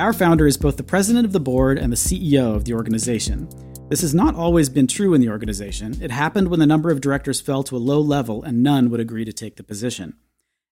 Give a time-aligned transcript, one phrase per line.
[0.00, 3.50] Our founder is both the president of the board and the CEO of the organization.
[3.90, 6.02] This has not always been true in the organization.
[6.02, 8.98] It happened when the number of directors fell to a low level and none would
[8.98, 10.14] agree to take the position.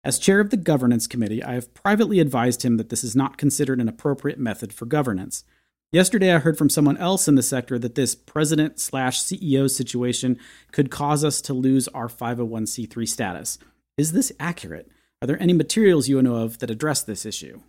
[0.02, 3.36] As chair of the governance committee, I have privately advised him that this is not
[3.36, 5.44] considered an appropriate method for governance.
[5.92, 10.38] Yesterday, I heard from someone else in the sector that this president slash CEO situation
[10.72, 13.58] could cause us to lose our 501c3 status.
[13.98, 14.90] Is this accurate?
[15.20, 17.60] Are there any materials you know of that address this issue?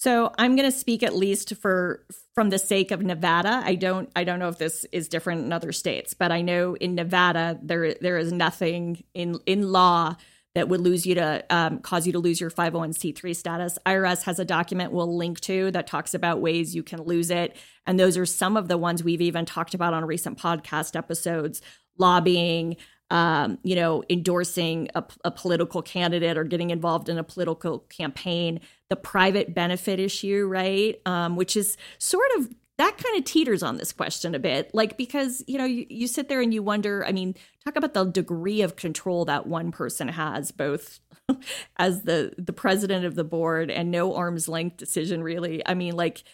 [0.00, 3.60] So I'm going to speak at least for from the sake of Nevada.
[3.62, 6.74] I don't I don't know if this is different in other states, but I know
[6.74, 10.16] in Nevada there there is nothing in in law
[10.54, 13.78] that would lose you to um, cause you to lose your 501c3 status.
[13.84, 17.54] IRS has a document we'll link to that talks about ways you can lose it.
[17.86, 21.60] And those are some of the ones we've even talked about on recent podcast episodes
[21.98, 22.76] lobbying,
[23.10, 28.60] um, you know, endorsing a, a, political candidate or getting involved in a political campaign,
[28.88, 31.00] the private benefit issue, right?
[31.06, 32.48] Um, which is sort of
[32.80, 36.06] that kind of teeters on this question a bit like because you know you, you
[36.06, 39.70] sit there and you wonder i mean talk about the degree of control that one
[39.70, 40.98] person has both
[41.76, 45.94] as the the president of the board and no arm's length decision really i mean
[45.94, 46.24] like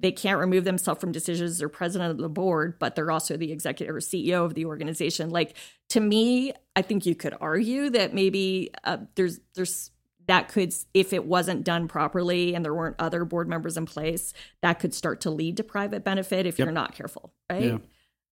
[0.00, 3.52] they can't remove themselves from decisions they're president of the board but they're also the
[3.52, 5.54] executive or ceo of the organization like
[5.88, 9.90] to me i think you could argue that maybe uh, there's there's
[10.26, 14.32] that could if it wasn't done properly and there weren't other board members in place
[14.62, 16.66] that could start to lead to private benefit if yep.
[16.66, 17.78] you're not careful right yeah.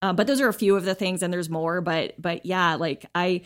[0.02, 2.74] uh, but those are a few of the things and there's more but but yeah
[2.74, 3.42] like i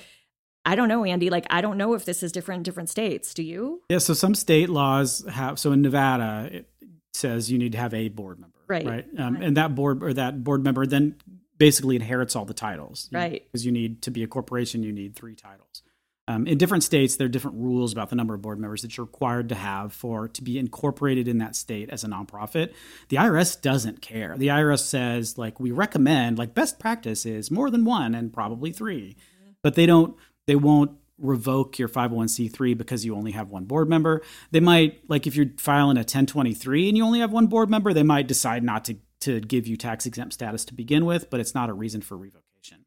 [0.68, 1.30] I don't know, Andy.
[1.30, 3.32] Like, I don't know if this is different in different states.
[3.32, 3.80] Do you?
[3.88, 3.98] Yeah.
[3.98, 5.58] So some state laws have.
[5.58, 6.70] So in Nevada, it
[7.18, 8.86] says you need to have a board member, right?
[8.86, 9.06] Right.
[9.18, 9.44] Um, right.
[9.44, 11.16] And that board or that board member then
[11.58, 13.44] basically inherits all the titles, right?
[13.44, 15.82] Because you need to be a corporation, you need three titles.
[16.28, 18.96] Um, in different states, there are different rules about the number of board members that
[18.96, 22.74] you're required to have for to be incorporated in that state as a nonprofit.
[23.08, 24.36] The IRS doesn't care.
[24.36, 28.72] The IRS says like we recommend like best practice is more than one and probably
[28.72, 29.50] 3 mm-hmm.
[29.62, 34.22] but they don't they won't revoke your 501c3 because you only have one board member.
[34.50, 37.92] They might like if you're filing a 1023 and you only have one board member,
[37.92, 41.40] they might decide not to to give you tax exempt status to begin with, but
[41.40, 42.84] it's not a reason for revocation.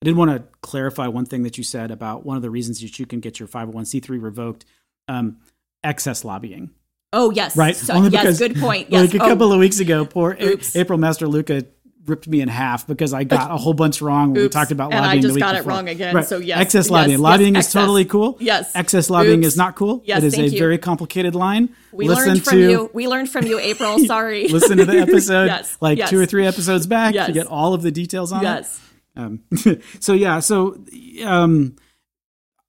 [0.00, 2.80] I did want to clarify one thing that you said about one of the reasons
[2.80, 4.64] that you can get your 501c3 revoked
[5.08, 5.38] um,
[5.82, 6.70] excess lobbying.
[7.12, 7.56] Oh, yes.
[7.56, 7.76] Right?
[7.76, 8.88] So, yes, good point.
[8.90, 9.12] Yes.
[9.12, 9.28] Like a oh.
[9.28, 10.74] couple of weeks ago, poor Oops.
[10.76, 11.66] April Mastroluca
[12.06, 14.54] ripped me in half because I got a whole bunch wrong when Oops.
[14.54, 15.04] we talked about lobbying.
[15.04, 15.72] And I just got before.
[15.72, 16.14] it wrong again.
[16.14, 16.26] Right.
[16.26, 17.12] So yes, excess lobbying.
[17.12, 18.36] Yes, lobbying yes, is totally cool.
[18.40, 19.48] Yes, excess lobbying Oops.
[19.48, 20.02] is not cool.
[20.04, 20.58] Yes, it is a you.
[20.58, 21.74] very complicated line.
[21.92, 22.90] We listen learned from to, you.
[22.92, 23.98] We learned from you, April.
[24.06, 24.48] Sorry.
[24.48, 27.82] listen to the episode, yes, like two or three episodes back to get all of
[27.82, 28.76] the details on yes.
[28.76, 29.20] it.
[29.20, 29.40] Um,
[30.00, 30.82] so yeah, so
[31.24, 31.76] um,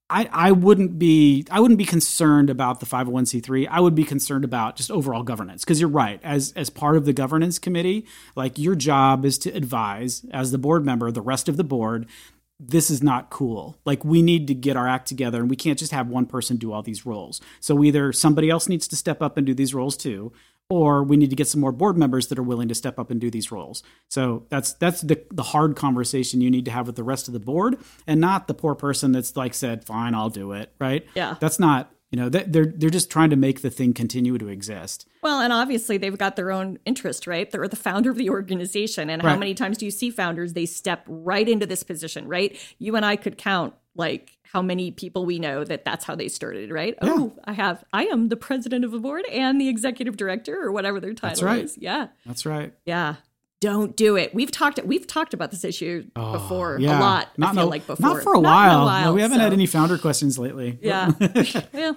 [0.10, 3.68] I I wouldn't be I wouldn't be concerned about the 501c3.
[3.70, 6.20] I would be concerned about just overall governance because you're right.
[6.24, 8.06] As as part of the governance committee,
[8.36, 12.08] like your job is to advise as the board member the rest of the board
[12.60, 13.78] this is not cool.
[13.86, 16.58] Like we need to get our act together and we can't just have one person
[16.58, 17.42] do all these roles.
[17.60, 20.32] So either somebody else needs to step up and do these roles too,
[20.70, 23.12] or we need to get some more board members that are willing to step up
[23.12, 23.84] and do these roles.
[24.10, 27.34] So that's that's the the hard conversation you need to have with the rest of
[27.34, 31.06] the board, and not the poor person that's like said, "Fine, I'll do it." Right?
[31.16, 31.36] Yeah.
[31.40, 35.08] That's not you know they're they're just trying to make the thing continue to exist.
[35.24, 37.50] Well, and obviously they've got their own interest, right?
[37.50, 39.32] They're the founder of the organization, and right.
[39.32, 42.56] how many times do you see founders they step right into this position, right?
[42.78, 46.28] You and I could count like how many people we know that that's how they
[46.28, 46.96] started, right?
[47.02, 47.10] Yeah.
[47.12, 50.72] Oh, I have, I am the president of the board and the executive director or
[50.72, 51.64] whatever their title that's right.
[51.64, 51.78] is.
[51.78, 52.08] Yeah.
[52.26, 52.74] That's right.
[52.86, 53.16] Yeah.
[53.62, 54.36] Don't do it.
[54.36, 54.84] We've talked.
[54.84, 57.00] We've talked about this issue oh, before yeah.
[57.00, 57.30] a lot.
[57.38, 58.16] Not I feel no, like before.
[58.16, 58.82] Not for a not while.
[58.82, 59.44] A while no, we haven't so.
[59.44, 60.78] had any founder questions lately.
[60.82, 61.12] Yeah.
[61.74, 61.94] yeah.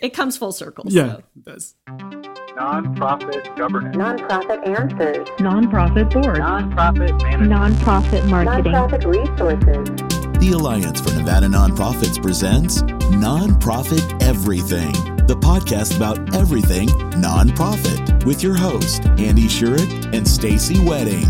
[0.00, 0.84] It comes full circle.
[0.86, 1.18] Yeah, so.
[1.18, 1.74] it does.
[1.88, 3.96] Nonprofit governance.
[3.96, 5.28] Nonprofit answers.
[5.38, 6.36] Nonprofit board.
[6.36, 7.52] Nonprofit management.
[7.52, 8.72] Nonprofit marketing.
[8.72, 10.11] Nonprofit resources.
[10.42, 14.90] The Alliance for Nevada Nonprofits presents Nonprofit Everything,
[15.28, 21.22] the podcast about everything nonprofit, with your host Andy Shurick and Stacy Wedding.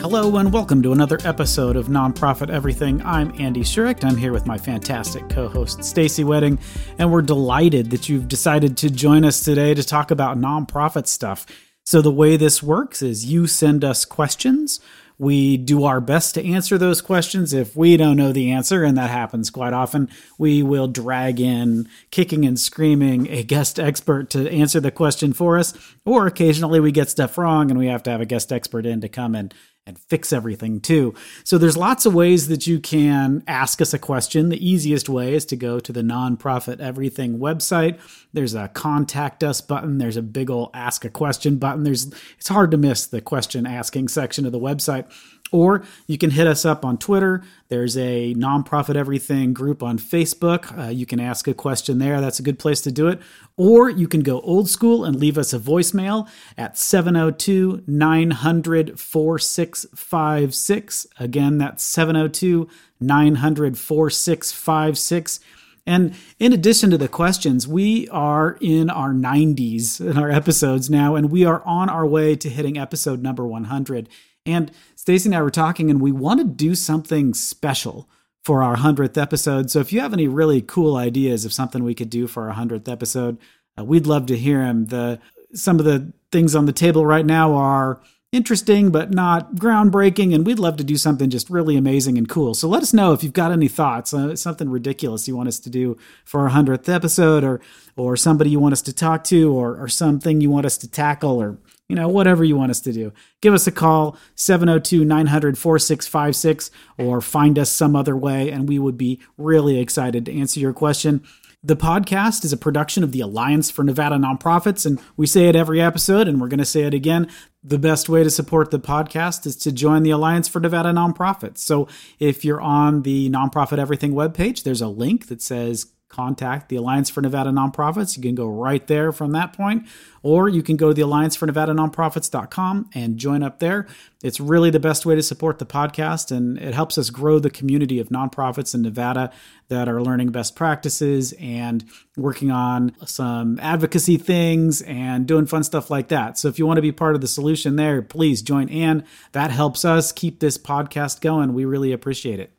[0.00, 3.00] Hello and welcome to another episode of Nonprofit Everything.
[3.04, 4.02] I'm Andy Shurick.
[4.02, 6.58] I'm here with my fantastic co-host Stacy Wedding,
[6.98, 11.46] and we're delighted that you've decided to join us today to talk about nonprofit stuff.
[11.86, 14.80] So, the way this works is you send us questions.
[15.18, 17.52] We do our best to answer those questions.
[17.52, 21.88] If we don't know the answer, and that happens quite often, we will drag in,
[22.10, 25.74] kicking and screaming, a guest expert to answer the question for us.
[26.04, 29.00] Or occasionally we get stuff wrong and we have to have a guest expert in
[29.00, 29.54] to come and,
[29.86, 31.14] and fix everything too.
[31.44, 34.48] So there's lots of ways that you can ask us a question.
[34.48, 37.98] The easiest way is to go to the Nonprofit Everything website.
[38.32, 39.98] There's a contact us button.
[39.98, 41.84] There's a big old ask a question button.
[41.84, 45.10] There's it's hard to miss the question asking section of the website.
[45.52, 47.42] Or you can hit us up on Twitter.
[47.68, 50.78] There's a nonprofit everything group on Facebook.
[50.78, 52.20] Uh, you can ask a question there.
[52.20, 53.20] That's a good place to do it.
[53.56, 56.28] Or you can go old school and leave us a voicemail
[56.58, 61.06] at 702 900 4656.
[61.18, 62.68] Again, that's 702
[63.00, 65.40] 900 4656.
[65.88, 71.14] And in addition to the questions, we are in our 90s in our episodes now,
[71.14, 74.08] and we are on our way to hitting episode number 100.
[74.46, 78.08] And Stacy and I were talking, and we want to do something special
[78.44, 79.70] for our 100th episode.
[79.70, 82.54] So if you have any really cool ideas of something we could do for our
[82.54, 83.38] 100th episode,
[83.76, 84.86] uh, we'd love to hear them.
[84.86, 85.18] The
[85.52, 88.00] some of the things on the table right now are
[88.32, 92.52] interesting but not groundbreaking and we'd love to do something just really amazing and cool
[92.52, 95.60] so let us know if you've got any thoughts uh, something ridiculous you want us
[95.60, 97.60] to do for our 100th episode or
[97.96, 100.90] or somebody you want us to talk to or, or something you want us to
[100.90, 101.56] tackle or
[101.88, 103.12] you know, whatever you want us to do.
[103.40, 108.78] Give us a call, 702 900 4656, or find us some other way, and we
[108.78, 111.22] would be really excited to answer your question.
[111.62, 115.56] The podcast is a production of the Alliance for Nevada Nonprofits, and we say it
[115.56, 117.28] every episode, and we're going to say it again.
[117.64, 121.58] The best way to support the podcast is to join the Alliance for Nevada Nonprofits.
[121.58, 121.88] So
[122.20, 127.10] if you're on the Nonprofit Everything webpage, there's a link that says contact the Alliance
[127.10, 128.16] for Nevada Nonprofits.
[128.16, 129.86] You can go right there from that point,
[130.22, 133.86] or you can go to the Alliance for Nevada Nonprofits.com and join up there.
[134.22, 137.50] It's really the best way to support the podcast, and it helps us grow the
[137.50, 139.32] community of nonprofits in Nevada
[139.68, 141.84] that are learning best practices and
[142.16, 146.38] working on some advocacy things and doing fun stuff like that.
[146.38, 149.04] So if you want to be part of the solution there, please join in.
[149.32, 151.52] That helps us keep this podcast going.
[151.52, 152.55] We really appreciate it.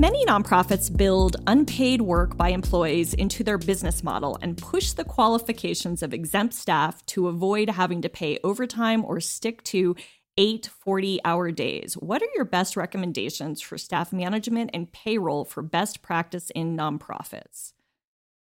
[0.00, 6.04] Many nonprofits build unpaid work by employees into their business model and push the qualifications
[6.04, 9.96] of exempt staff to avoid having to pay overtime or stick to
[10.36, 11.94] eight 40 hour days.
[11.94, 17.72] What are your best recommendations for staff management and payroll for best practice in nonprofits?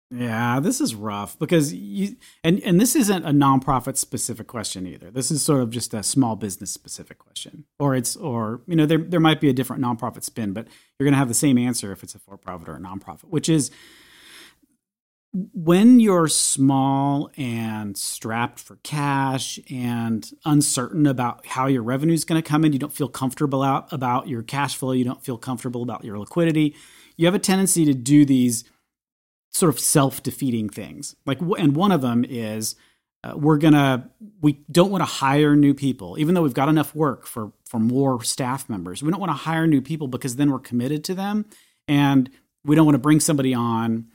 [0.09, 5.11] Yeah, this is rough because you and and this isn't a nonprofit specific question either.
[5.11, 8.85] This is sort of just a small business specific question, or it's or you know
[8.85, 10.67] there there might be a different nonprofit spin, but
[10.97, 13.25] you're going to have the same answer if it's a for profit or a nonprofit,
[13.25, 13.69] which is
[15.53, 22.41] when you're small and strapped for cash and uncertain about how your revenue is going
[22.41, 25.37] to come in, you don't feel comfortable out about your cash flow, you don't feel
[25.37, 26.75] comfortable about your liquidity.
[27.17, 28.63] You have a tendency to do these
[29.57, 31.15] sort of self-defeating things.
[31.25, 32.75] Like and one of them is
[33.23, 34.09] uh, we're going to
[34.41, 37.79] we don't want to hire new people even though we've got enough work for for
[37.79, 39.03] more staff members.
[39.03, 41.45] We don't want to hire new people because then we're committed to them
[41.87, 42.29] and
[42.63, 44.07] we don't want to bring somebody on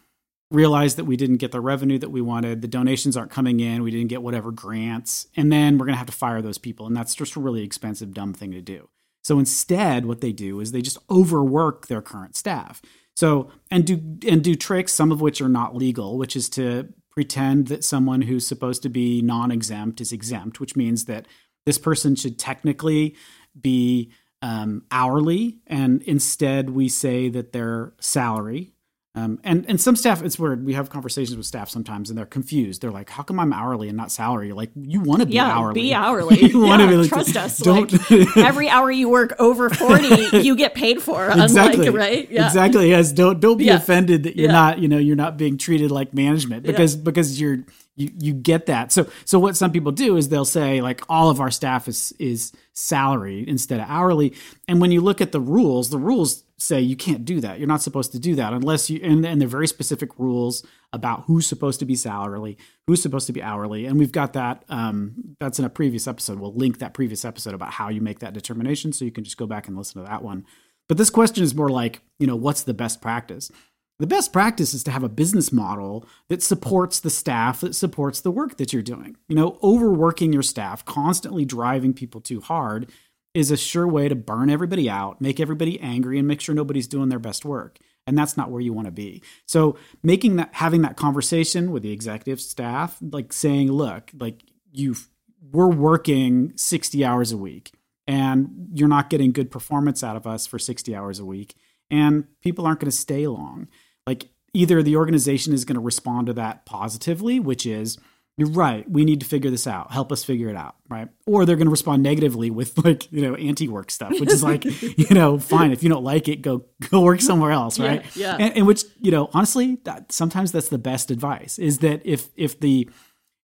[0.50, 3.82] realize that we didn't get the revenue that we wanted, the donations aren't coming in,
[3.82, 6.86] we didn't get whatever grants, and then we're going to have to fire those people
[6.86, 8.88] and that's just a really expensive dumb thing to do.
[9.24, 12.82] So instead what they do is they just overwork their current staff.
[13.14, 13.94] So and do
[14.28, 18.22] and do tricks, some of which are not legal, which is to pretend that someone
[18.22, 21.26] who's supposed to be non-exempt is exempt, which means that
[21.66, 23.14] this person should technically
[23.60, 28.71] be um, hourly, and instead we say that they're salary,
[29.14, 30.64] um, and and some staff, it's weird.
[30.64, 32.80] We have conversations with staff sometimes, and they're confused.
[32.80, 35.50] They're like, "How come I'm hourly and not salary?" Like, you want to be yeah,
[35.50, 35.74] hourly.
[35.82, 36.42] be hourly.
[36.50, 37.58] you want yeah, to be like, trust us.
[37.58, 41.28] Don't Like, every hour you work over forty, you get paid for.
[41.30, 42.46] exactly Unlike right, yeah.
[42.46, 42.88] exactly.
[42.88, 43.76] Yes, don't don't be Yeah.
[43.76, 44.52] offended that you're Yeah.
[44.52, 47.58] not you know you're not being treated like management because because you're
[47.96, 48.92] you you get that.
[48.92, 52.14] So so what some people do is they'll say like all of our staff is
[52.18, 54.32] is salary instead of hourly.
[54.68, 57.58] And when you look at the rules, the rules say you can't do that.
[57.58, 61.24] You're not supposed to do that unless you and, and they're very specific rules about
[61.26, 63.86] who's supposed to be salary, who's supposed to be hourly.
[63.86, 66.38] And we've got that um that's in a previous episode.
[66.38, 69.36] We'll link that previous episode about how you make that determination so you can just
[69.36, 70.46] go back and listen to that one.
[70.88, 73.50] But this question is more like, you know, what's the best practice?
[73.98, 78.20] The best practice is to have a business model that supports the staff, that supports
[78.20, 79.16] the work that you're doing.
[79.28, 82.90] You know, overworking your staff, constantly driving people too hard
[83.34, 86.86] is a sure way to burn everybody out, make everybody angry, and make sure nobody's
[86.86, 87.78] doing their best work.
[88.06, 89.22] And that's not where you want to be.
[89.46, 95.08] So making that having that conversation with the executive staff, like saying, look, like you've
[95.50, 97.72] we're working 60 hours a week
[98.06, 101.54] and you're not getting good performance out of us for 60 hours a week
[101.90, 103.68] and people aren't going to stay long
[104.06, 107.98] like either the organization is going to respond to that positively, which is
[108.38, 108.88] you're right.
[108.90, 109.92] We need to figure this out.
[109.92, 111.08] Help us figure it out, right?
[111.26, 114.64] Or they're going to respond negatively with like you know anti-work stuff, which is like
[114.98, 118.04] you know fine if you don't like it, go go work somewhere else, right?
[118.16, 118.36] yeah.
[118.38, 122.30] And, and which you know honestly, that sometimes that's the best advice is that if
[122.36, 122.88] if the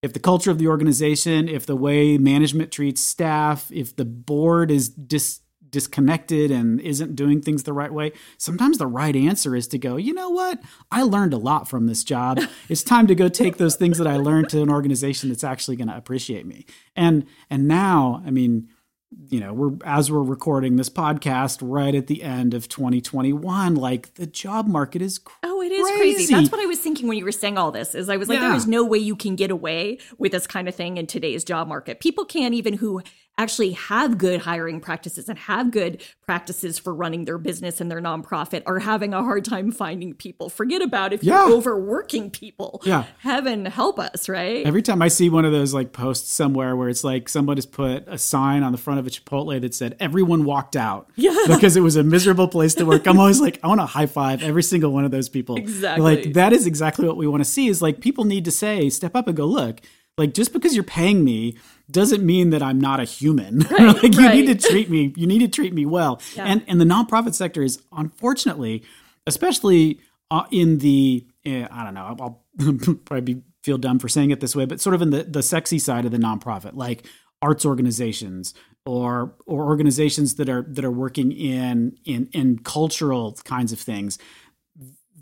[0.01, 4.71] if the culture of the organization, if the way management treats staff, if the board
[4.71, 9.67] is dis disconnected and isn't doing things the right way, sometimes the right answer is
[9.69, 10.59] to go, you know what?
[10.91, 12.39] I learned a lot from this job.
[12.69, 15.75] It's time to go take those things that I learned to an organization that's actually
[15.75, 16.65] going to appreciate me.
[16.95, 18.67] And and now, I mean,
[19.29, 24.13] you know, we're as we're recording this podcast right at the end of 2021, like
[24.15, 26.15] the job market is Oh, it is crazy.
[26.15, 26.33] crazy.
[26.35, 27.95] That's what I was thinking when you were saying all this.
[27.95, 28.49] Is I was like, Yeah.
[28.49, 31.43] there is no way you can get away with this kind of thing in today's
[31.43, 31.99] job market.
[31.99, 33.01] People can't even who
[33.39, 38.01] actually have good hiring practices and have good practices for running their business and their
[38.01, 40.49] nonprofit are having a hard time finding people.
[40.49, 41.47] Forget about if Yeah.
[41.47, 42.81] you're overworking people.
[42.85, 43.05] Yeah.
[43.19, 44.65] Heaven help us, right?
[44.65, 48.03] Every time I see one of those like posts somewhere where it's like somebody's put
[48.07, 51.35] a sign on the front of a Chipotle that said everyone walked out Yeah.
[51.47, 53.07] because it was a miserable place to work.
[53.07, 55.55] I'm always like, I want to high five every single one of those people.
[55.55, 56.03] Exactly.
[56.03, 58.89] Like that is exactly what we want to see is like people need to say,
[58.89, 59.79] step up and go, look,
[60.19, 61.55] like just because you're paying me
[61.89, 63.59] doesn't mean that I'm not a human.
[63.69, 64.35] like you right.
[64.35, 66.21] need to treat me, you need to treat me well.
[66.35, 66.43] Yeah.
[66.45, 68.83] And and the nonprofit sector is unfortunately,
[69.25, 74.09] especially uh, in the eh, I don't know, I'll, I'll probably be, feel dumb for
[74.09, 76.75] saying it this way, but sort of in the the sexy side of the nonprofit,
[76.75, 77.07] like
[77.41, 78.53] arts organizations
[78.85, 84.17] or or organizations that are that are working in in in cultural kinds of things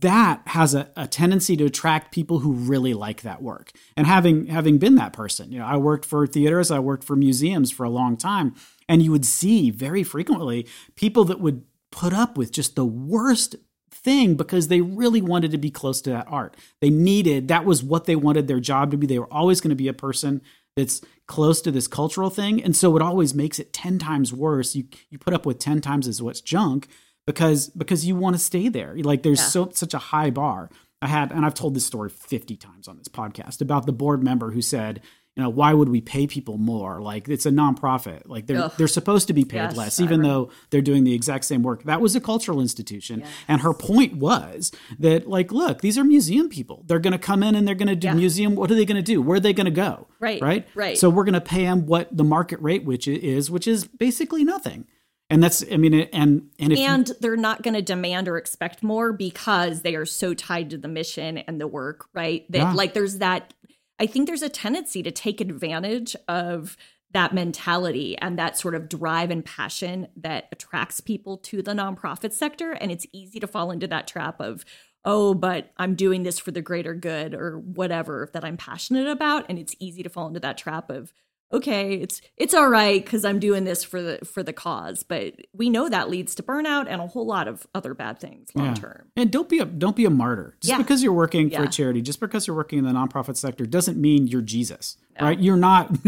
[0.02, 3.72] that has a, a tendency to attract people who really like that work.
[3.96, 7.16] And having having been that person, you know, I worked for theaters, I worked for
[7.16, 8.56] museums for a long time,
[8.88, 13.56] and you would see very frequently people that would put up with just the worst
[13.92, 16.56] thing because they really wanted to be close to that art.
[16.82, 19.08] They needed that was what they wanted their job to be.
[19.08, 20.42] They were always going to be a person
[20.76, 24.76] that's close to this cultural thing, and so it always makes it 10 times worse.
[24.76, 26.88] You you put up with 10 times as what's junk
[27.28, 28.96] because because you want to stay there.
[28.98, 30.72] Like there's so such a high bar.
[31.00, 34.24] I had and I've told this story 50 times on this podcast about the board
[34.24, 35.02] member who said,
[35.36, 37.00] you know, why would we pay people more?
[37.00, 38.24] Like it's a nonprofit.
[38.26, 38.74] Like they're Ugh.
[38.78, 41.84] they're supposed to be paid Yes, less even though they're doing the exact same work.
[41.84, 43.24] That was a cultural institution.
[43.48, 46.84] And her point was that like look, these are museum people.
[46.88, 48.14] They're going to come in and they're going to do Yeah.
[48.16, 49.22] museum what are they going to do?
[49.22, 50.08] Where are they going to go?
[50.20, 50.68] Right, Right?
[50.74, 50.98] right.
[50.98, 54.44] So we're going to pay them what the market rate which is, which is basically
[54.44, 54.88] nothing.
[55.30, 58.82] And that's I mean and and if you- they're not going to demand or expect
[58.82, 62.50] more because they are so tied to the mission and the work right?
[62.52, 62.74] That Yeah.
[62.74, 63.54] like there's that
[64.00, 66.78] i think there's a tendency to take advantage of
[67.14, 72.32] that mentality and that sort of drive and passion that attracts people to the nonprofit
[72.34, 72.74] sector.
[72.74, 74.64] And it's easy to fall into that trap of
[75.06, 79.46] oh but i'm doing this for the greater good or whatever that i'm passionate about.
[79.50, 81.12] And it's easy to fall into that trap of
[81.54, 85.34] okay it's it's all right because i'm doing this for the for the cause but
[85.54, 88.68] we know that leads to burnout and a whole lot of other bad things long
[88.68, 88.74] Yeah.
[88.76, 90.58] term And don't be a don't be a martyr.
[90.62, 90.78] Just Yeah.
[90.78, 93.98] because you're working for a charity, just because you're working in the nonprofit sector, doesn't
[93.98, 95.40] mean you're Jesus, right?
[95.40, 95.96] You're not.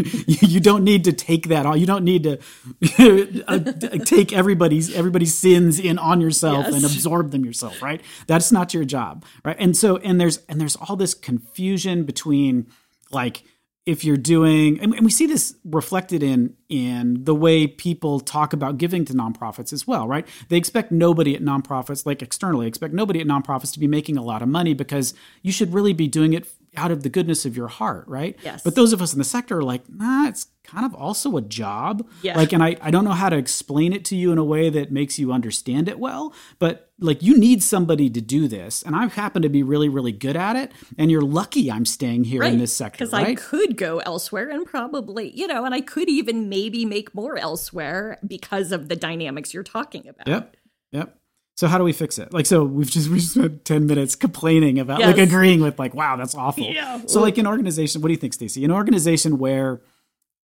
[0.53, 1.79] You don't need to take that on.
[1.79, 2.37] You don't need to
[3.47, 3.59] uh,
[4.05, 6.75] take everybody's everybody's sins in on yourself Yes.
[6.75, 8.01] and absorb them yourself, right?
[8.27, 9.55] That's not your job, right?
[9.59, 12.67] And so and there's and there's all this confusion between
[13.11, 13.43] like
[13.85, 18.77] if you're doing and we see this reflected in in the way people talk about
[18.77, 20.27] giving to nonprofits as well right?
[20.49, 24.23] They expect nobody at nonprofits like externally expect nobody at nonprofits to be making a
[24.23, 26.47] lot of money because you should really be doing it
[26.77, 28.61] out of the goodness of your heart right Yes.
[28.63, 31.41] but those of us in the sector are like nah it's kind of also a
[31.41, 32.37] job Yeah.
[32.37, 34.69] like and I, I don't know how to explain it to you in a way
[34.69, 38.95] that makes you understand it well but like you need somebody to do this and
[38.95, 42.43] i happen to be really really good at it and you're lucky i'm staying here
[42.43, 46.07] in this sector because I could go elsewhere and probably, you know, and I could
[46.09, 50.27] even maybe make more elsewhere because of the dynamics you're talking about.
[50.27, 50.55] Yep.
[50.91, 51.15] Yep.
[51.59, 52.31] So how do we fix it?
[52.31, 56.15] Like, so we've just we spent ten minutes complaining about like agreeing with like, wow,
[56.15, 56.63] that's awful.
[56.69, 57.01] Yeah.
[57.05, 58.63] So like an organization, what do you think, Stacey?
[58.63, 59.81] An organization where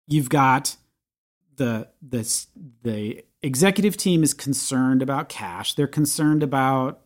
[0.09, 0.77] you've got
[1.55, 2.47] the the
[2.83, 5.75] the executive team is concerned about cash.
[5.75, 7.03] They're concerned about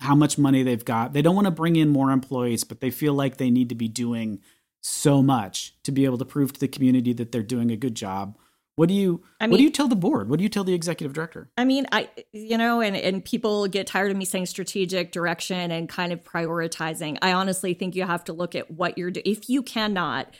[0.00, 1.12] how much money they've got.
[1.12, 3.74] They don't want to bring in more employees, but they feel like they need to
[3.74, 4.40] be doing
[4.80, 7.94] so much to be able to prove to the community that they're doing a good
[7.94, 8.38] job.
[8.78, 10.30] What do you I what do you tell the board?
[10.30, 11.50] What do you tell the executive director?
[11.58, 15.72] I mean, I you know, and and people get tired of me saying strategic direction
[15.72, 17.18] and kind of prioritizing.
[17.20, 19.26] I honestly think you have to look at what you're doing.
[19.26, 20.32] If you cannot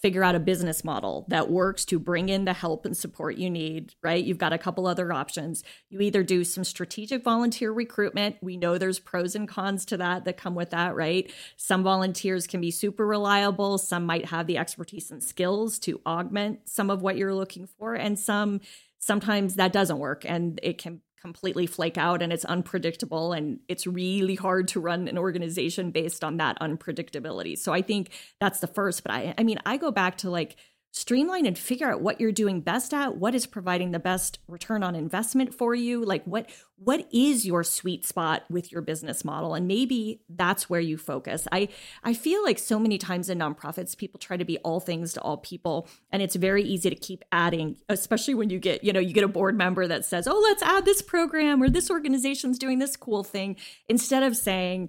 [0.00, 3.50] figure out a business model that works to bring in the help and support you
[3.50, 4.24] need, right?
[4.24, 5.62] You've got a couple other options.
[5.88, 8.36] You either do some strategic volunteer recruitment.
[8.40, 11.30] We know there's pros and cons to that that come with that, right?
[11.56, 16.68] Some volunteers can be super reliable, some might have the expertise and skills to augment
[16.68, 18.60] some of what you're looking for, and some
[19.00, 23.86] sometimes that doesn't work and it can completely flake out and it's unpredictable and it's
[23.86, 27.58] really hard to run an organization based on that unpredictability.
[27.58, 28.10] So I think
[28.40, 30.56] that's the first, but I I mean I go back to like
[30.92, 34.82] streamline and figure out what you're doing best at what is providing the best return
[34.82, 39.54] on investment for you like what what is your sweet spot with your business model?
[39.54, 41.46] And maybe that's where you focus.
[41.52, 41.68] I
[42.02, 45.20] i feel like so many times in nonprofits people try to be all things to
[45.20, 49.00] all people and it's very easy to keep adding especially when you get you know
[49.00, 52.58] you get a board member that says oh let's add this program or this organization's
[52.58, 53.56] doing this cool thing
[53.88, 54.88] instead of saying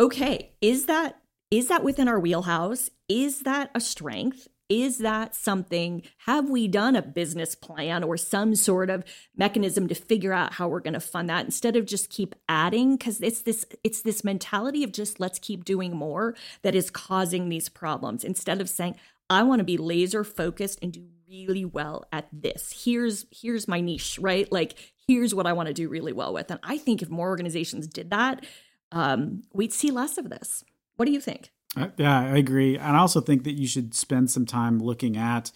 [0.00, 1.20] okay is that
[1.54, 2.90] is that within our wheelhouse?
[3.08, 6.02] Is that a strength is that something?
[6.26, 9.04] Have we done a business plan or some sort of
[9.36, 12.96] mechanism to figure out how we're going to fund that instead of just keep adding?
[12.96, 17.48] Because it's this it's this mentality of just let's keep doing more that is causing
[17.48, 18.24] these problems.
[18.24, 18.96] Instead of saying,
[19.28, 22.84] I want to be laser focused and do really well at this.
[22.84, 24.50] Here's here's my niche, right?
[24.50, 24.74] Like
[25.06, 26.50] here's what I want to do really well with.
[26.50, 28.44] And I think if more organizations did that,
[28.92, 30.64] um, we'd see less of this.
[30.96, 31.50] What do you think?
[31.76, 32.76] Uh, yeah, I agree.
[32.76, 35.50] And I also think that you should spend some time looking at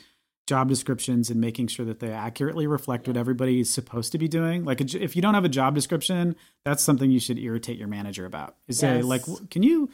[0.46, 4.28] job descriptions and making sure that they accurately reflect what everybody is supposed to be
[4.28, 4.64] doing.
[4.64, 8.24] Like if you don't have a job description, that's something you should irritate your manager
[8.24, 8.56] about.
[8.66, 9.00] Is yes.
[9.00, 9.90] say like, can you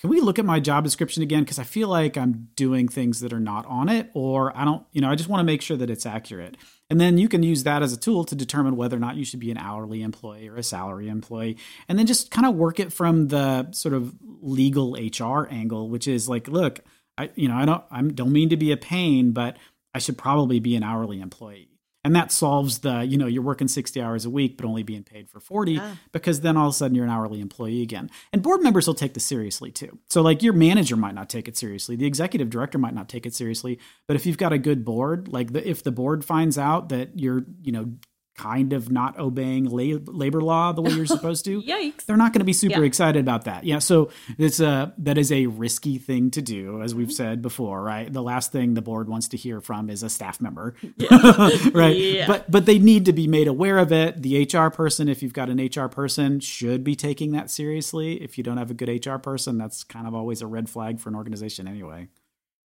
[0.00, 3.20] can we look at my job description again because I feel like I'm doing things
[3.20, 5.62] that are not on it or I don't, you know, I just want to make
[5.62, 6.56] sure that it's accurate.
[6.90, 9.24] And then you can use that as a tool to determine whether or not you
[9.24, 11.56] should be an hourly employee or a salary employee.
[11.88, 16.06] And then just kind of work it from the sort of legal HR angle, which
[16.06, 16.80] is like, look,
[17.16, 19.56] I you know, I don't I don't mean to be a pain, but
[19.94, 21.73] I should probably be an hourly employee
[22.04, 25.02] and that solves the you know you're working 60 hours a week but only being
[25.02, 25.96] paid for 40 yeah.
[26.12, 28.10] because then all of a sudden you're an hourly employee again.
[28.32, 29.98] And board members will take this seriously too.
[30.08, 31.96] So like your manager might not take it seriously.
[31.96, 33.78] The executive director might not take it seriously.
[34.06, 37.18] But if you've got a good board like the, if the board finds out that
[37.18, 37.92] you're you know
[38.36, 42.40] kind of not obeying labor law the way you're supposed to yikes they're not going
[42.40, 42.86] to be super yeah.
[42.86, 46.94] excited about that yeah so it's a that is a risky thing to do as
[46.94, 47.14] we've mm-hmm.
[47.14, 50.40] said before right the last thing the board wants to hear from is a staff
[50.40, 51.08] member yeah.
[51.72, 52.26] right yeah.
[52.26, 55.32] but but they need to be made aware of it the hr person if you've
[55.32, 59.06] got an hr person should be taking that seriously if you don't have a good
[59.06, 62.08] hr person that's kind of always a red flag for an organization anyway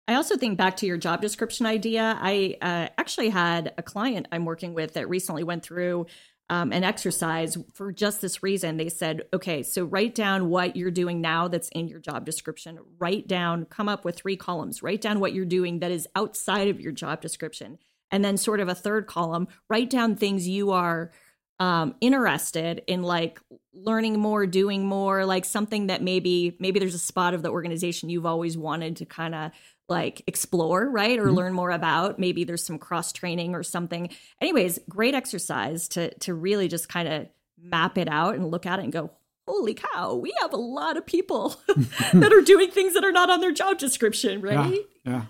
[0.09, 2.17] I also think back to your job description idea.
[2.19, 6.07] I uh, actually had a client I'm working with that recently went through
[6.49, 8.77] um, an exercise for just this reason.
[8.77, 12.79] They said, okay, so write down what you're doing now that's in your job description.
[12.97, 14.81] Write down, come up with three columns.
[14.81, 17.77] Write down what you're doing that is outside of your job description.
[18.09, 21.11] And then, sort of a third column, write down things you are
[21.59, 23.39] um, interested in like
[23.75, 28.09] learning more, doing more, like something that maybe maybe there's a spot of the organization
[28.09, 29.51] you've always wanted to kind of
[29.89, 31.19] like explore, right?
[31.19, 31.35] Or mm-hmm.
[31.35, 32.19] learn more about.
[32.19, 34.09] Maybe there's some cross training or something.
[34.39, 37.27] Anyways, great exercise to to really just kind of
[37.61, 39.11] map it out and look at it and go,
[39.47, 41.59] holy cow, we have a lot of people
[42.13, 44.85] that are doing things that are not on their job description, right?
[45.05, 45.11] Yeah.
[45.11, 45.25] yeah.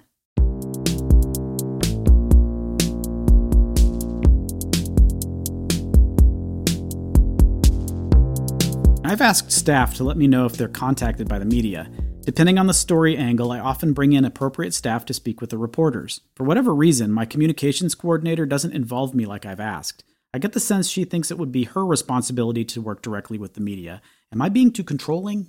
[9.10, 11.90] I've asked staff to let me know if they're contacted by the media.
[12.30, 15.58] Depending on the story angle, I often bring in appropriate staff to speak with the
[15.58, 16.22] reporters.
[16.36, 20.04] For whatever reason, my communications coordinator doesn't involve me like I've asked.
[20.32, 23.56] I get the sense she thinks it would be her responsibility to work directly with
[23.56, 24.00] the media.
[24.32, 25.48] Am I being too controlling?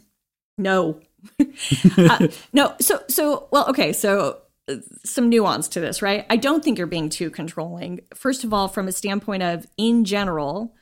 [0.57, 1.03] No.
[1.99, 2.75] uh, no.
[2.81, 3.93] So, so, well, okay.
[3.93, 6.25] So, uh, some nuance to this, right?
[6.31, 8.01] I don't think you're being too controlling.
[8.14, 10.75] First of all, from a standpoint of in general,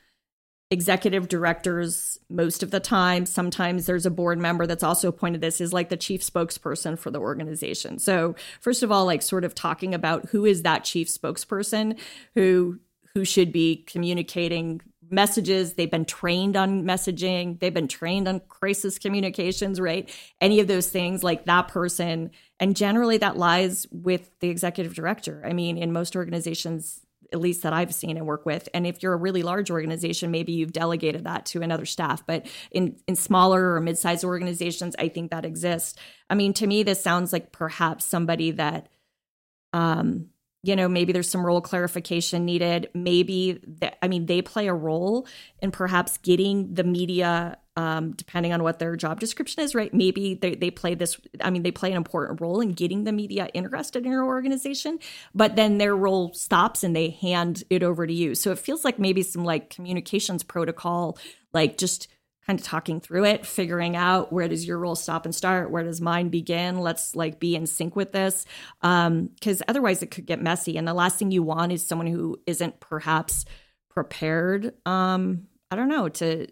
[0.71, 3.25] executive directors most of the time.
[3.25, 5.41] Sometimes there's a board member that's also appointed.
[5.41, 7.99] This is like the chief spokesperson for the organization.
[7.99, 11.99] So first of all like sort of talking about who is that chief spokesperson
[12.35, 12.79] who
[13.15, 15.73] who should be communicating messages.
[15.73, 17.59] They've been trained on messaging.
[17.59, 20.15] They've been trained on crisis communications right?
[20.39, 22.31] Any of those things like that person.
[22.61, 25.43] And generally that lies with the executive director.
[25.47, 28.69] I mean in most organizations at least that I've seen and work with.
[28.73, 32.27] And if you're a really large organization, maybe you've delegated that to another staff.
[32.27, 35.99] But in in smaller or mid-sized organizations, I think that exists.
[36.31, 38.89] I mean, to me, this sounds like perhaps somebody that
[39.73, 40.29] um
[40.63, 44.75] you know maybe there's some role clarification needed maybe that i mean they play a
[44.75, 45.27] role
[45.61, 49.95] in perhaps getting the media um, depending on what their job description is, right?
[49.95, 53.13] Maybe they, they play this, I mean, they play an important role in getting the
[53.13, 54.99] media interested in your organization,
[55.33, 58.35] but then their role stops and they hand it over to you.
[58.35, 61.19] So it feels like maybe some like communications protocol,
[61.53, 62.09] like just
[62.45, 65.85] kind of talking through it, figuring out where does your role stop and start, where
[65.85, 66.81] does mine begin.
[66.81, 68.45] Let's like be in sync with this,
[68.81, 70.77] because um, otherwise it could get messy.
[70.77, 73.45] And the last thing you want is someone who isn't perhaps
[73.89, 74.75] prepared.
[74.85, 76.49] Um, I don't know to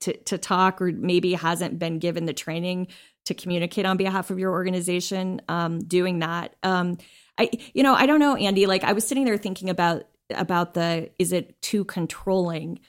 [0.00, 2.88] to to talk or maybe hasn't been given the training
[3.24, 5.40] to communicate on behalf of your organization.
[5.48, 6.98] Um, doing that, um,
[7.38, 8.66] I you know I don't know, Andy.
[8.66, 12.80] Like I was sitting there thinking about about the is it too controlling.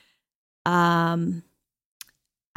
[0.66, 1.42] Um,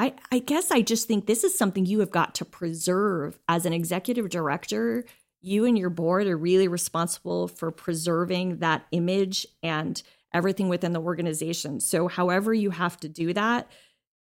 [0.02, 3.68] I, I guess I just think this is something you have got to preserve as
[3.68, 5.06] an executive director.
[5.42, 10.02] You and your board are really responsible for preserving that image and
[10.34, 11.80] everything within the organization.
[11.80, 13.70] So, however, you have to do that.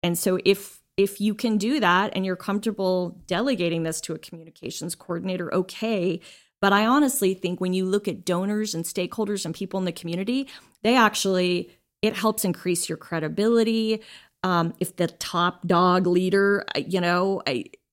[0.04, 4.20] And so, if if you can do that and you're comfortable delegating this to a
[4.20, 6.20] communications coordinator, okay.
[6.62, 9.94] But I honestly think when you look at donors and stakeholders and people in the
[9.94, 10.50] community,
[10.84, 14.02] they actually, it helps increase your credibility
[14.44, 17.42] um, if the top dog leader, you know,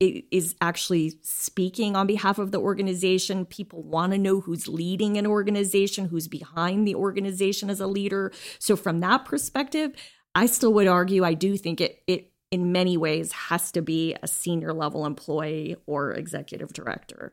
[0.01, 5.27] is actually speaking on behalf of the organization, people want to know who's leading an
[5.27, 8.31] organization, who's behind the organization as a leader.
[8.61, 9.93] So from that perspective,
[10.37, 14.15] I still would argue I do think it it in many ways has to be
[14.23, 17.33] a senior level employee or executive director.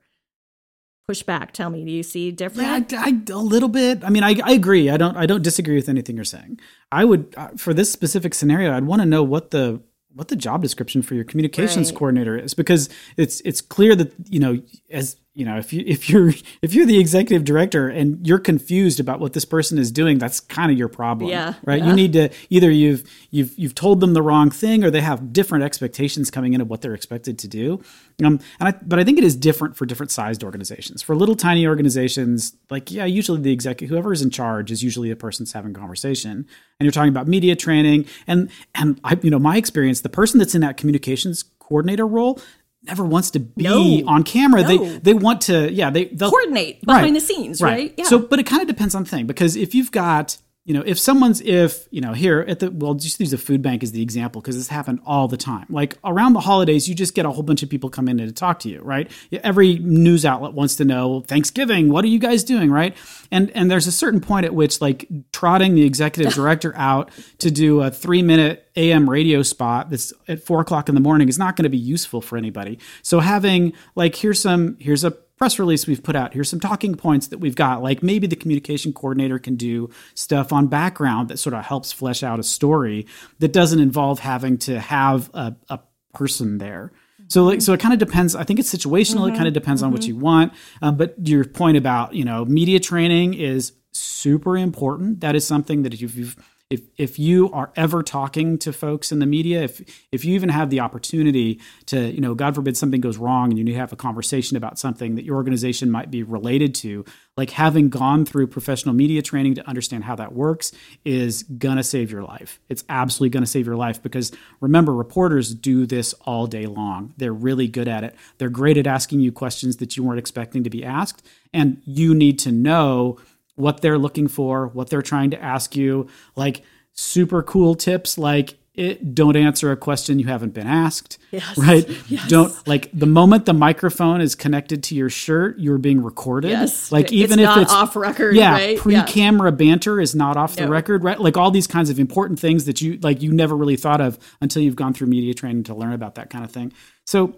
[1.06, 1.52] Push back.
[1.52, 2.92] Tell me do you see different?
[2.92, 4.06] Yeah I, I, a little bit.
[4.06, 4.90] I mean I, I agree.
[4.90, 6.60] I don't i don't disagree with anything you're saying.
[6.92, 9.82] I would uh, for this specific scenario i'd want to know what the
[10.14, 11.98] what the job description for your communications right.
[11.98, 12.88] coordinator is because
[13.18, 16.86] it's it's clear that you know as you know if you if you're if you're
[16.86, 20.78] the executive director and you're confused about what this person is doing that's kind of
[20.78, 21.56] your problem yeah.
[21.64, 21.80] right?
[21.80, 21.90] Yeah.
[21.90, 25.34] you need to either you've you've you've told them the wrong thing or they have
[25.34, 27.82] different expectations coming in of what they're expected to do.
[28.24, 31.02] Um and i but i think it is different for different sized organizations.
[31.02, 35.10] For little tiny organizations like yeah usually the executive whoever is in charge is usually
[35.10, 36.32] a person that's having conversation.
[36.32, 38.06] And you're talking about media training.
[38.28, 42.40] And and i you know my experience the person that's in that communications coordinator role
[42.84, 44.04] never wants to be no.
[44.08, 44.62] on camera.
[44.62, 44.68] No.
[44.68, 47.72] They they want to yeah they they'll coordinate behind right, the scenes, right?
[47.72, 47.94] right?
[47.98, 48.06] Yeah.
[48.06, 50.82] So, but it kind of depends on the thing because if you've got you know
[50.86, 53.92] if someone's if you know here at the well just use the food bank as
[53.92, 55.66] the example because this happened all the time.
[55.70, 58.32] Like around the holidays you just get a whole bunch of people come in to
[58.32, 59.12] talk to you right?
[59.32, 62.72] Every news outlet wants to know thanksgiving what are you guys doing?
[62.72, 62.96] Right?
[63.30, 67.52] And and there's a certain point at which like trotting the executive director out to
[67.52, 71.38] do a three minute am radio spot that's at four o'clock in the morning is
[71.38, 72.80] not going to be useful for anybody.
[73.02, 75.12] So having like here's some here's a
[75.44, 76.34] press release we've put out.
[76.34, 77.84] Here's some talking points that we've got.
[77.84, 82.24] Like maybe the communication coordinator can do stuff on background that sort of helps flesh
[82.24, 83.08] out a story
[83.40, 85.82] that doesn't involve having to have a, a
[86.14, 86.94] person there.
[87.28, 88.36] So like so it kind of depends.
[88.38, 89.26] I think it's situational.
[89.26, 89.34] Mm-hmm.
[89.34, 89.88] It kind of depends mm-hmm.
[89.88, 90.54] on what you want.
[90.82, 95.20] Um, but your point about you know media training is super important.
[95.20, 96.38] That is something that if you've
[96.70, 100.50] if if you are ever talking to folks in the media, if if you even
[100.50, 103.78] have the opportunity to, you know, God forbid something goes wrong and you need to
[103.78, 107.06] have a conversation about something that your organization might be related to,
[107.38, 110.72] like having gone through professional media training to understand how that works
[111.06, 112.60] is gonna save your life.
[112.70, 117.14] It's absolutely gonna save your life because remember, reporters do this all day long.
[117.18, 118.16] They're really good at it.
[118.40, 121.24] They're great at asking you questions that you weren't expecting to be asked,
[121.54, 123.20] and you need to know
[123.56, 126.64] what they're looking for, what they're trying to ask you, like
[126.94, 131.18] super cool tips like it, don't answer a question you haven't been asked.
[131.34, 131.58] Yes.
[131.58, 131.90] Right?
[132.12, 132.28] Yes.
[132.30, 136.52] Don't like the moment the microphone is connected to your shirt, you're being recorded.
[136.52, 136.92] Yes.
[136.92, 138.78] Like even it's if it's off record, yeah, right?
[138.78, 140.70] pre-camera banter is not off the No.
[140.70, 141.20] record, right?
[141.20, 144.20] Like all these kinds of important things that you like you never really thought of
[144.42, 146.72] until you've gone through media training to learn about that kind of thing.
[147.08, 147.36] So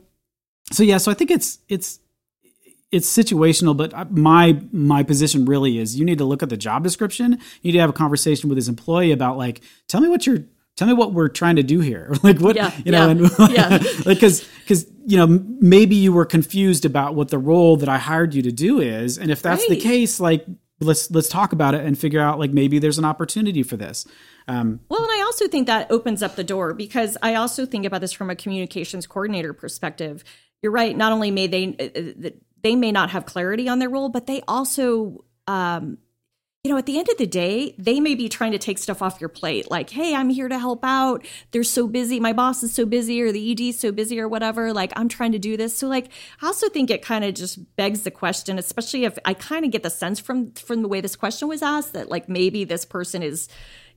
[0.73, 2.01] so yeah, so I think it's it's
[2.91, 6.83] it's situational, but my my position really is you need to look at the job
[6.83, 7.33] description.
[7.61, 10.45] You need to have a conversation with his employee about like, tell me what you're
[10.75, 12.13] tell me what we're trying to do here.
[12.23, 13.21] like what Yeah, you know, yeah, and
[13.51, 13.69] yeah.
[14.05, 15.27] like because because you know
[15.59, 19.17] maybe you were confused about what the role that I hired you to do is,
[19.17, 20.45] and if that's the case, like
[20.79, 24.05] let's let's talk about it and figure out like maybe there's an opportunity for this.
[24.47, 27.85] Um, Well, and I also think that opens up the door because I also think
[27.85, 30.23] about this from a communications coordinator perspective.
[30.61, 30.95] You're right.
[30.95, 32.29] Not only may they uh, uh,
[32.65, 35.99] they may not have clarity on their role, but they also, um,
[36.63, 39.03] you know, at the end of the day, they may be trying to take stuff
[39.03, 39.69] off your plate.
[39.69, 41.23] Like, hey, I'm here to help out.
[41.51, 42.19] They're so busy.
[42.19, 44.73] My boss is so busy, or the ED is so busy, or whatever.
[44.73, 45.77] Like, I'm trying to do this.
[45.77, 46.07] So, like,
[46.41, 49.69] I also think it kind of just begs the question, especially if I kind of
[49.69, 52.83] get the sense from from the way this question was asked that like maybe this
[52.83, 53.47] person is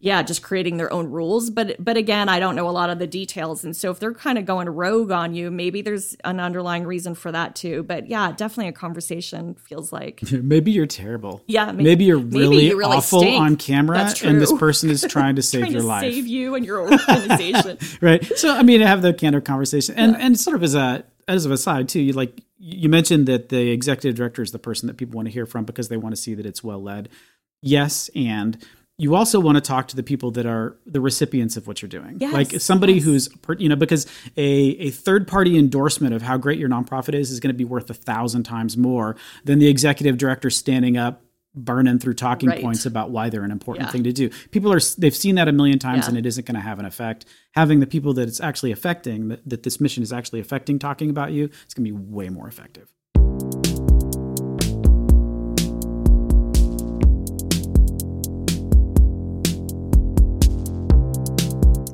[0.01, 1.51] yeah, just creating their own rules.
[1.51, 4.15] But but again, I don't know a lot of the details, and so if they're
[4.15, 7.83] kind of going rogue on you, maybe there's an underlying reason for that too.
[7.83, 11.43] But yeah, definitely a conversation feels like maybe you're terrible.
[11.47, 13.41] Yeah, maybe, maybe you're really, maybe you really awful stink.
[13.41, 16.55] on camera, and this person is trying to save trying your to life, save you
[16.55, 17.79] and your organization.
[18.01, 18.25] right.
[18.37, 20.19] So I mean, have the candor conversation, and yeah.
[20.27, 23.71] and sort of as a as an aside too, you like you mentioned that the
[23.71, 26.21] executive director is the person that people want to hear from because they want to
[26.21, 27.09] see that it's well led.
[27.61, 28.65] Yes, and
[28.99, 31.89] you also want to talk to the people that are the recipients of what you're
[31.89, 32.19] doing.
[32.21, 33.05] Yes, like somebody yes.
[33.05, 34.07] who's, you know, because
[34.37, 37.65] a, a third party endorsement of how great your nonprofit is is going to be
[37.65, 41.23] worth a thousand times more than the executive director standing up
[41.55, 42.61] burning through talking right.
[42.61, 43.93] points about why they're an important yeah.
[43.93, 44.31] thing to do.
[44.51, 46.11] People are they've seen that a million times yeah.
[46.11, 47.25] and it isn't going to have an effect.
[47.53, 51.09] Having the people that it's actually affecting that, that this mission is actually affecting talking
[51.09, 52.93] about you, it's going to be way more effective.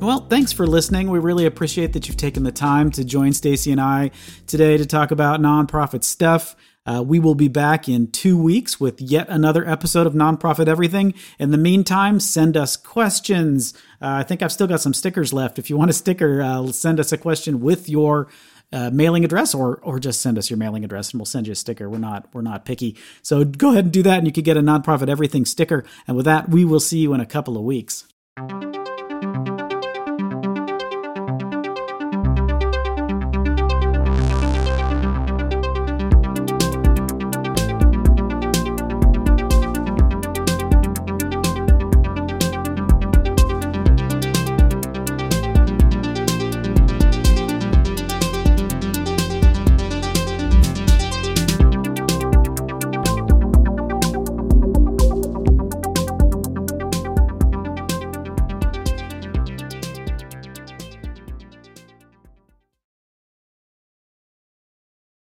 [0.04, 1.08] Well, thanks for listening.
[1.08, 4.10] We really appreciate that you've taken the time to join Stacy and I
[4.46, 6.54] today to talk about nonprofit stuff.
[6.84, 11.14] Uh, we will be back in two weeks with yet another episode of Nonprofit Everything.
[11.38, 13.72] In the meantime, send us questions.
[14.02, 15.58] Uh, I think I've still got some stickers left.
[15.58, 18.28] If you want a sticker, uh, send us a question with your
[18.74, 21.52] uh, mailing address, or or just send us your mailing address, and we'll send you
[21.52, 21.88] a sticker.
[21.88, 24.58] We're not we're not picky, so go ahead and do that, and you could get
[24.58, 25.82] a Nonprofit Everything sticker.
[26.06, 28.04] And with that, we will see you in a couple of weeks.